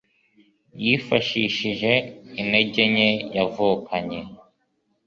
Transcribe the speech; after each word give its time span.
yifashishije 0.83 1.91
intege 2.41 2.81
nke 2.93 3.09
yavukanye, 3.35 4.19